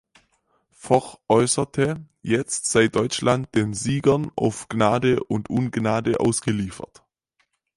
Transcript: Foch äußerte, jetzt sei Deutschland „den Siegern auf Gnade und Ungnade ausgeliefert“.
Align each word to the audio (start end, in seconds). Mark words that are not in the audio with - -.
Foch 0.71 1.19
äußerte, 1.29 2.03
jetzt 2.23 2.65
sei 2.71 2.87
Deutschland 2.87 3.53
„den 3.53 3.75
Siegern 3.75 4.31
auf 4.35 4.67
Gnade 4.67 5.23
und 5.25 5.51
Ungnade 5.51 6.19
ausgeliefert“. 6.19 7.03